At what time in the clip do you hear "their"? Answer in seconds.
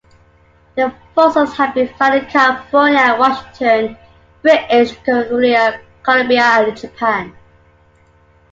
0.73-0.95